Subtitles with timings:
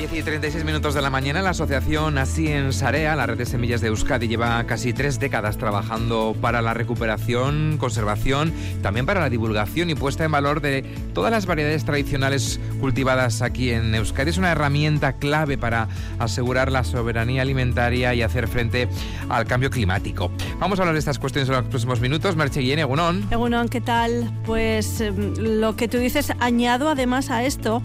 [0.00, 3.44] 10 y 36 minutos de la mañana, la asociación Así en Sarea, la red de
[3.44, 8.50] semillas de Euskadi, lleva casi tres décadas trabajando para la recuperación, conservación,
[8.80, 13.72] también para la divulgación y puesta en valor de todas las variedades tradicionales cultivadas aquí
[13.72, 14.30] en Euskadi.
[14.30, 15.88] Es una herramienta clave para
[16.18, 18.88] asegurar la soberanía alimentaria y hacer frente
[19.28, 20.32] al cambio climático.
[20.58, 22.36] Vamos a hablar de estas cuestiones en los próximos minutos.
[22.36, 23.28] Merche Guillén, Egunon.
[23.30, 24.32] Egunon, ¿qué tal?
[24.46, 27.82] Pues em, lo que tú dices, añado además a esto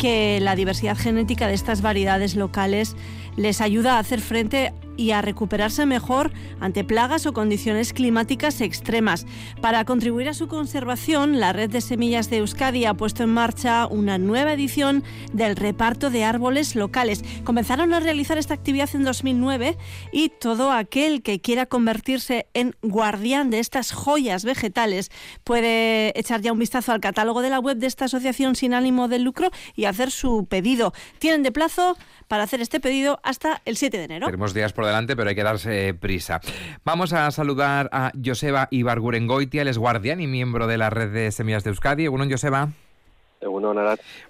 [0.00, 2.96] que la diversidad genética de estas variedades locales
[3.36, 9.26] les ayuda a hacer frente y a recuperarse mejor ante plagas o condiciones climáticas extremas.
[9.62, 13.86] Para contribuir a su conservación, la red de semillas de Euskadi ha puesto en marcha
[13.86, 17.24] una nueva edición del reparto de árboles locales.
[17.44, 19.78] Comenzaron a realizar esta actividad en 2009
[20.12, 25.10] y todo aquel que quiera convertirse en guardián de estas joyas vegetales
[25.44, 29.08] puede echar ya un vistazo al catálogo de la web de esta asociación sin ánimo
[29.08, 30.92] de lucro y hacer su pedido.
[31.18, 31.96] Tienen de plazo
[32.28, 34.26] para hacer este pedido hasta el 7 de enero.
[34.26, 36.40] Tenemos días por pero hay que darse prisa.
[36.84, 41.30] Vamos a saludar a Joseba Ibargurengoitia, él es guardián y miembro de la red de
[41.32, 42.08] semillas de Euskadi.
[42.08, 42.68] Bueno, Joseba.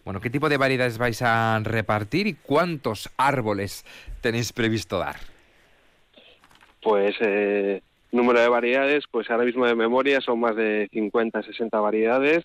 [0.04, 3.84] Bueno, ¿qué tipo de variedades vais a repartir y cuántos árboles
[4.20, 5.16] tenéis previsto dar?
[6.82, 11.80] Pues eh, número de variedades, pues ahora mismo de memoria son más de 50, 60
[11.80, 12.44] variedades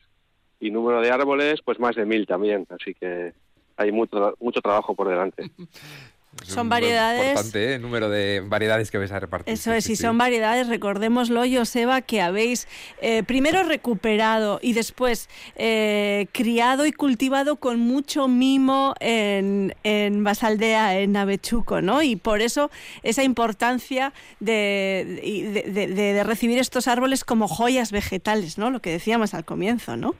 [0.59, 2.65] y número de árboles, pues más de mil también.
[2.69, 3.33] Así que
[3.77, 5.43] hay mucho, mucho trabajo por delante.
[6.43, 7.29] son variedades.
[7.29, 7.75] Importante ¿eh?
[7.75, 9.53] el número de variedades que vais a repartir.
[9.53, 12.67] Eso es, y son variedades, recordémoslo, Joseba, que habéis
[13.01, 20.99] eh, primero recuperado y después eh, criado y cultivado con mucho mimo en, en Basaldea,
[20.99, 22.01] en Avechuco, ¿no?
[22.01, 22.69] Y por eso
[23.03, 28.69] esa importancia de, de, de recibir estos árboles como joyas vegetales, ¿no?
[28.69, 30.15] Lo que decíamos al comienzo, ¿no?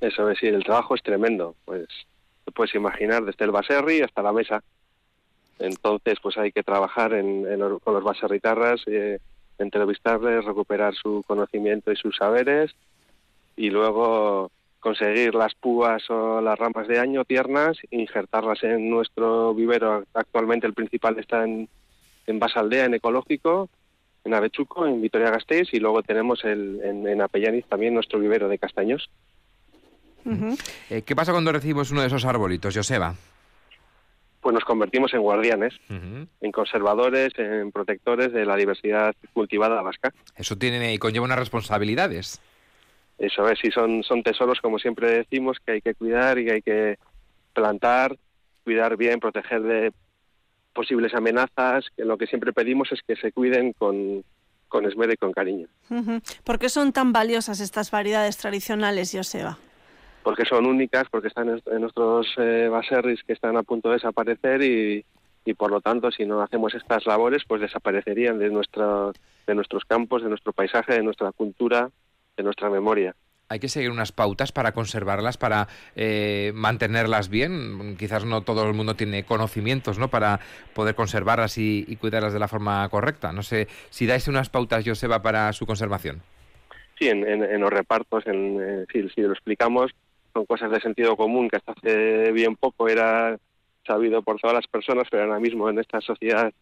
[0.00, 1.56] Eso es, sí, el trabajo es tremendo.
[1.64, 1.88] Pues
[2.44, 4.62] te puedes imaginar desde el baserri hasta la mesa.
[5.58, 7.44] Entonces, pues hay que trabajar en,
[7.82, 9.18] con los baserritarras, eh,
[9.58, 12.74] entrevistarles, recuperar su conocimiento y sus saberes
[13.56, 20.04] y luego conseguir las púas o las ramas de año tiernas, injertarlas en nuestro vivero.
[20.14, 21.68] Actualmente el principal está en,
[22.26, 23.68] en Basaldea, en Ecológico,
[24.24, 28.58] en Avechuco, en Vitoria-Gasteiz, y luego tenemos el, en, en Apellaniz también nuestro vivero de
[28.58, 29.10] castaños.
[30.90, 33.14] Eh, ¿Qué pasa cuando recibimos uno de esos arbolitos, Joseba?
[34.48, 40.14] Pues nos convertimos en guardianes, en conservadores, en protectores de la diversidad cultivada vasca.
[40.36, 42.40] Eso tiene y conlleva unas responsabilidades.
[43.18, 46.52] Eso es, y son, son tesoros, como siempre decimos, que hay que cuidar y que
[46.52, 46.98] hay que
[47.52, 48.16] plantar,
[48.64, 49.92] cuidar bien, proteger de
[50.72, 54.24] posibles amenazas, que lo que siempre pedimos es que se cuiden con,
[54.68, 55.66] con esmero y con cariño.
[56.44, 59.58] ¿Por qué son tan valiosas estas variedades tradicionales, Joseba?
[60.28, 64.62] Porque son únicas, porque están en nuestros eh, baserris que están a punto de desaparecer
[64.62, 65.02] y,
[65.46, 69.10] y por lo tanto si no hacemos estas labores pues desaparecerían de nuestra
[69.46, 71.88] de nuestros campos, de nuestro paisaje, de nuestra cultura,
[72.36, 73.14] de nuestra memoria.
[73.48, 75.66] Hay que seguir unas pautas para conservarlas, para
[75.96, 77.96] eh, mantenerlas bien.
[77.96, 80.08] Quizás no todo el mundo tiene conocimientos, ¿no?
[80.08, 80.40] Para
[80.74, 83.32] poder conservarlas y, y cuidarlas de la forma correcta.
[83.32, 86.20] No sé si dais unas pautas, Joseba, para su conservación.
[86.98, 89.92] Sí, en, en, en los repartos, en, eh, si, si lo explicamos,
[90.32, 93.38] son cosas de sentido común que hasta hace bien poco era
[93.86, 96.52] sabido por todas las personas, pero ahora mismo en esta sociedad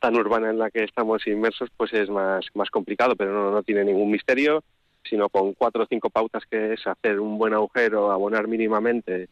[0.00, 3.62] tan urbana en la que estamos inmersos, pues es más, más complicado, pero no, no
[3.62, 4.62] tiene ningún misterio,
[5.04, 9.28] sino con cuatro o cinco pautas que es hacer un buen agujero, abonar mínimamente,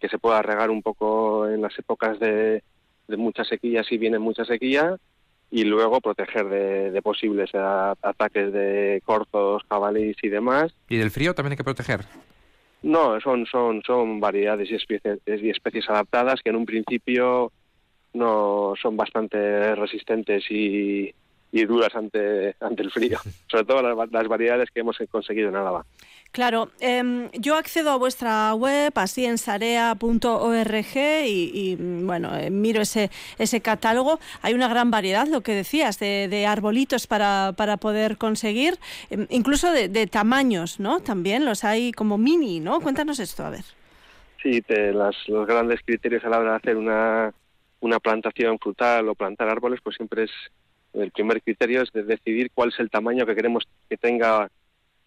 [0.00, 2.62] que se pueda regar un poco en las épocas de,
[3.06, 4.96] de mucha sequía, si viene mucha sequía,
[5.50, 10.74] y luego proteger de, de posibles a, ataques de corzos, jabalíes y demás.
[10.88, 12.00] ¿Y del frío también hay que proteger?
[12.82, 17.52] No, son, son, son variedades y especies, y especies adaptadas que en un principio
[18.14, 21.12] no son bastante resistentes y,
[21.52, 23.18] y duras ante, ante el frío,
[23.50, 25.84] sobre todo las, las variedades que hemos conseguido en Álava.
[26.30, 30.96] Claro, eh, yo accedo a vuestra web, así en sarea.org
[31.26, 34.20] y, y, bueno, eh, miro ese, ese catálogo.
[34.42, 38.74] Hay una gran variedad, lo que decías, de, arbolitos para, para, poder conseguir,
[39.10, 41.00] eh, incluso de, de, tamaños, ¿no?
[41.00, 42.80] También los hay como mini, ¿no?
[42.80, 43.64] Cuéntanos esto, a ver.
[44.42, 47.32] Sí, te, las, los grandes criterios a la hora de hacer una,
[47.80, 50.30] una plantación frutal o plantar árboles, pues siempre es
[50.94, 54.48] el primer criterio es de decidir cuál es el tamaño que queremos que tenga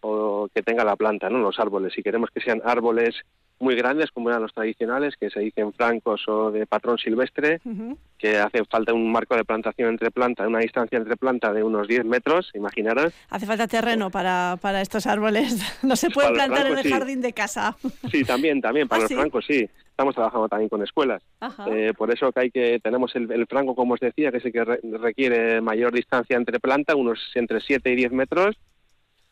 [0.01, 1.39] o que tenga la planta, ¿no?
[1.39, 1.93] Los árboles.
[1.93, 3.15] Si queremos que sean árboles
[3.61, 7.69] muy grandes, como eran los tradicionales, que se dicen francos o de patrón silvestre, uh
[7.69, 7.97] -huh.
[8.17, 11.87] que hace falta un marco de plantación entre planta, una distancia entre planta de unos
[11.87, 13.13] 10 metros, imaginarás.
[13.29, 15.61] Hace falta terreno para, para estos árboles.
[15.91, 17.21] No se puede plantar francos, en el jardín sí.
[17.21, 17.75] de casa.
[18.11, 19.15] Sí, también, también, para ¿Ah, los sí?
[19.15, 19.69] francos sí.
[19.89, 21.21] estamos trabajando también con escuelas.
[21.67, 24.45] Eh, por eso que hay que tenemos el, el, franco, como os decía, que es
[24.45, 24.63] el que
[24.99, 28.55] requiere mayor distancia entre planta, unos entre 7 y 10 metros.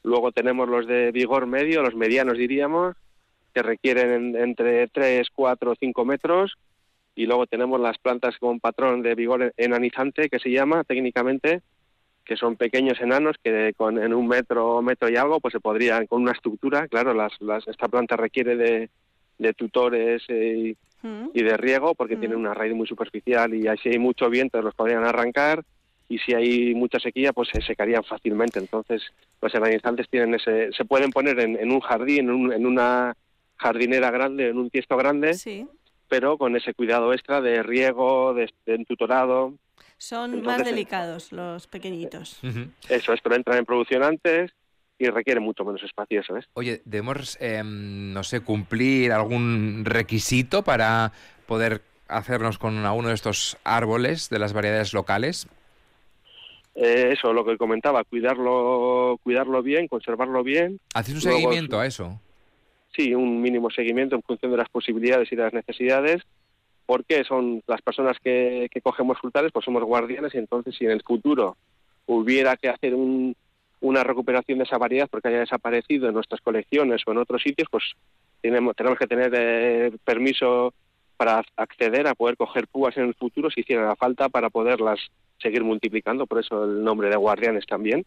[0.03, 2.95] Luego tenemos los de vigor medio, los medianos diríamos,
[3.53, 6.53] que requieren entre 3, 4 o 5 metros.
[7.15, 11.61] Y luego tenemos las plantas con patrón de vigor enanizante, que se llama técnicamente,
[12.29, 16.05] que son pequeños enanos que con en un metro metro y algo pues se podrían
[16.05, 18.89] con una estructura claro las, las esta planta requiere de,
[19.39, 21.29] de tutores eh, mm.
[21.33, 24.75] y de riego porque tiene una raíz muy superficial y si hay mucho viento los
[24.75, 25.63] podrían arrancar
[26.09, 29.01] y si hay mucha sequía pues se secarían fácilmente entonces
[29.41, 33.15] los enanizantes tienen ese se pueden poner en, en un jardín en, en, una
[33.55, 35.37] jardinera grande en un tiesto grande
[36.07, 39.53] pero con ese cuidado extra de riego de, de tutorado
[39.99, 42.39] son más delicados los pequeñitos.
[42.87, 44.51] Eso, esto entra en producción antes
[44.97, 46.45] y requiere mucho menos espacio, eso es.
[46.53, 51.11] Oye, ¿debemos, em, no sé, cumplir algún requisito para
[51.45, 55.47] poder hacernos con uno de estos árboles de las variedades locales?
[56.81, 60.79] Eh, eso, lo que comentaba, cuidarlo, cuidarlo bien, conservarlo bien.
[60.93, 62.21] ¿Haces un seguimiento a eso?
[62.95, 66.21] Sí, un mínimo seguimiento en función de las posibilidades y de las necesidades
[66.85, 71.03] porque son las personas que, cogemos frutales, pues somos guardianes y entonces si en el
[71.03, 71.55] futuro
[72.07, 77.11] hubiera que hacer una recuperación de esa variedad porque haya desaparecido en nuestras colecciones o
[77.11, 77.83] en otros sitios, pues
[78.41, 80.73] tenemos, tenemos que tener eh, permiso
[81.19, 84.99] para acceder a poder coger púas en el futuro si hiciera la falta para poderlas
[85.37, 88.05] seguir multiplicando, por eso el nombre de guardianes también.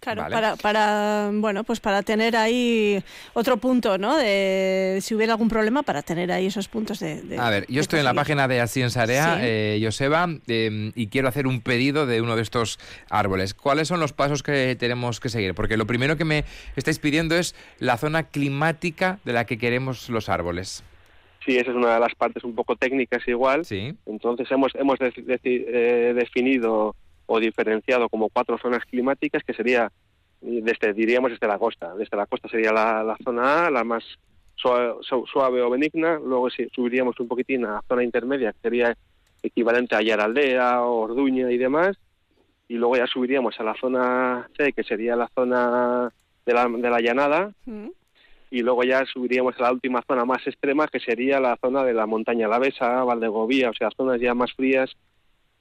[0.00, 3.00] Claro, para, para, bueno, pues para tener ahí
[3.34, 4.16] otro punto, ¿no?
[4.16, 7.38] De si hubiera algún problema, para tener ahí esos puntos de.
[7.38, 11.06] a ver, yo estoy en la página de Así en Sarea, eh, Joseba, em, y
[11.06, 12.80] quiero hacer un pedido de uno de estos
[13.10, 13.54] árboles.
[13.54, 15.54] ¿Cuáles son los pasos que tenemos que seguir?
[15.54, 20.08] Porque lo primero que me estáis pidiendo es la zona climática de la que queremos
[20.08, 20.82] los árboles.
[21.44, 23.64] Sí, esa es una de las partes un poco técnicas igual.
[23.64, 23.94] Sí.
[24.06, 26.94] Entonces hemos, hemos eh, definido
[27.26, 29.90] o diferenciado como cuatro zonas climáticas que sería
[30.40, 34.02] desde diríamos desde la costa desde la costa sería la, zona A la más
[34.56, 38.96] suave, o benigna luego si subiríamos un poquitín a la zona intermedia que sería
[39.42, 41.96] equivalente a Yaraldea Orduña y demás
[42.68, 46.12] y luego ya subiríamos a la zona C que sería la zona
[46.44, 47.88] de la, de la llanada mm.
[48.52, 51.94] Y luego ya subiríamos a la última zona más extrema que sería la zona de
[51.94, 54.90] la montaña Lavesa, Valdegovía, o sea, zonas ya más frías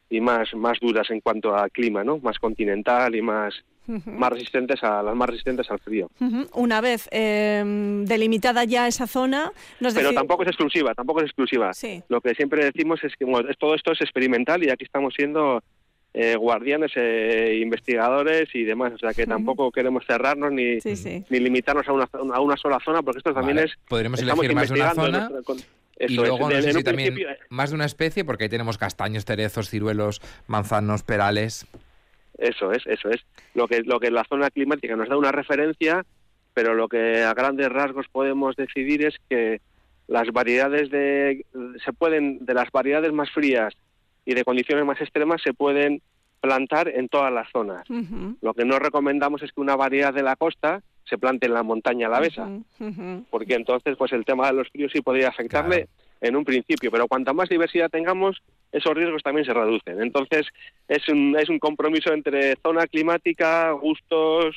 [0.10, 2.18] y más, más duras en cuanto a clima, ¿no?
[2.18, 3.54] Más continental y más,
[3.88, 6.10] más resistentes a las más resistentes al frío.
[6.54, 11.72] Una vez em, delimitada ya esa zona, nos pero tampoco es exclusiva, tampoco es exclusiva.
[12.10, 13.26] Lo que siempre decimos es que
[13.58, 15.64] todo esto es experimental y aquí estamos siendo
[16.13, 20.78] eh, guardianes, eh, investigadores y demás, o sea que tampoco queremos cerrarnos ni,
[21.30, 24.69] ni limitarnos a una, a una sola zona, porque esto también es podremos elegir más
[24.69, 25.31] de una zona
[26.08, 27.16] y luego no sé si también
[27.50, 31.68] más de una especie, porque ahí tenemos castaños, cerezos, ciruelos, manzanos, perales.
[32.38, 33.22] Eso es, eso es.
[33.54, 36.04] Lo que, lo que la zona climática nos da una referencia,
[36.54, 39.62] pero lo que a grandes rasgos podemos decidir es que
[40.08, 41.46] las variedades de
[41.86, 43.74] se pueden de las variedades más frías
[44.26, 46.02] y de condiciones más extremas se pueden
[46.40, 47.88] plantar en todas las zonas.
[48.42, 51.64] Lo que no recomendamos es que una variedad de la costa se plante en la
[51.64, 52.50] montaña alavesa,
[53.30, 55.88] porque entonces pues el tema de los fríos sí podría afectarle
[56.22, 60.01] en un principio, pero cuanta más diversidad tengamos, esos riesgos también se reducen.
[60.01, 60.48] Entonces
[60.88, 64.56] es un, es un compromiso entre zona climática, gustos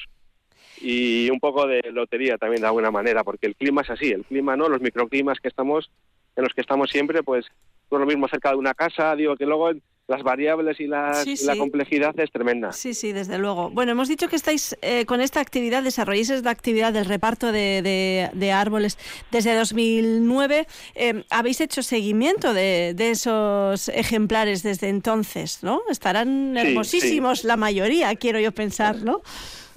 [0.81, 4.25] y un poco de lotería también de alguna manera, porque el clima es así, el
[4.25, 5.91] clima no, los microclimas que estamos
[6.37, 7.47] en los que estamos siempre, pues
[7.91, 9.73] no es lo mismo cerca de una casa, digo que luego
[10.07, 11.25] las variables y, la
[11.57, 12.73] complejidad es tremenda.
[12.73, 13.71] Sí, sí, desde luego.
[13.71, 18.31] Bueno, hemos dicho que estáis eh, con esta actividad, desarrolláis esta actividad del reparto de,
[18.33, 18.99] de, árboles
[19.31, 20.67] desde 2009.
[20.95, 25.81] Eh, habéis hecho seguimiento de, esos ejemplares desde entonces, ¿no?
[25.89, 29.23] Estarán hermosísimos la mayoría, quiero yo pensar, ¿no?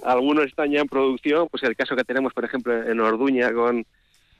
[0.03, 3.85] Algunos están ya en producción, pues el caso que tenemos, por ejemplo, en Orduña con,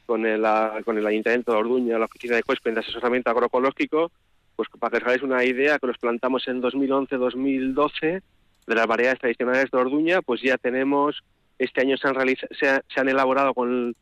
[0.05, 0.43] con, el,
[0.83, 4.11] con el Ayuntamiento de Orduña, la Oficina de Cuespen de Asesoramiento Agroecológico,
[4.55, 8.21] pues para que os hagáis una idea, que los plantamos en 2011-2012,
[8.67, 11.23] de las variedades tradicionales de Orduña, pues ya tenemos,
[11.57, 12.15] este año se han,
[12.59, 13.95] se, han elaborado con,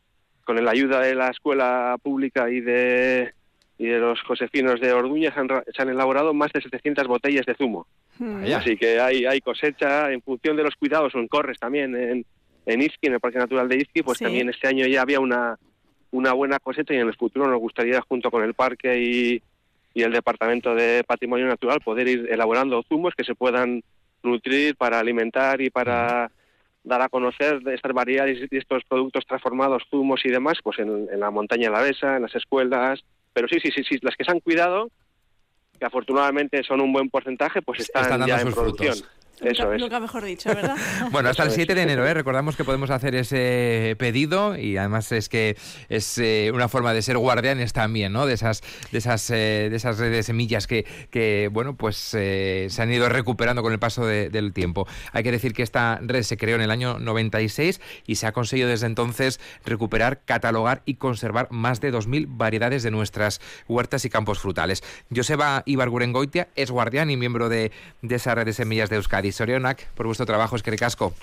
[0.44, 3.32] con la ayuda de la escuela pública y de,
[3.78, 7.86] y de los josefinos de Orduña, se han, elaborado más de 700 botellas de zumo.
[8.18, 8.44] Hmm.
[8.54, 12.24] Así que hay, hay cosecha en función de los cuidados, o en Corres también, en,
[12.64, 15.58] en Izqui, en el Parque Natural de Izqui, pues también este año ya había una,
[16.10, 19.42] una buena cosecha y en el futuro nos gustaría, junto con el parque y,
[19.94, 23.82] y el Departamento de Patrimonio Natural poder ir elaborando zumos que se puedan
[24.22, 26.30] nutrir para alimentar y para
[26.84, 31.30] dar a conocer estas variedades y estos productos transformados, zumos y demás, pues en, la
[31.30, 33.04] montaña alavesa, en las escuelas.
[33.36, 34.90] Pero sí, sí, sí, sí, las que se han cuidado,
[35.78, 38.96] que afortunadamente son un buen porcentaje, pues están, ya en producción.
[39.40, 39.80] Eso es.
[39.80, 40.76] Nunca mejor dicho, ¿verdad?
[41.10, 42.14] bueno, hasta el 7 de enero, ¿eh?
[42.14, 45.56] recordamos que podemos hacer ese pedido y además es que
[45.88, 48.26] es eh, una forma de ser guardianes también, ¿no?
[48.26, 48.62] De esas,
[48.92, 53.08] de esas, eh, de esas redes semillas que, que bueno, pues eh, se han ido
[53.08, 54.86] recuperando con el paso del tiempo.
[55.12, 58.32] Hay que decir que esta red se creó en el año 96 y se ha
[58.32, 64.10] conseguido desde entonces recuperar, catalogar y conservar más de 2.000 variedades de nuestras huertas y
[64.10, 64.82] campos frutales.
[65.14, 69.25] Joseba Ibargurengoitia es guardián y miembro de, de esa red de semillas de Euskadi.
[69.32, 71.14] Sorionak, por vuestro trabajo, es que recasco.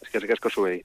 [0.00, 0.84] Es que recasco sube ahí.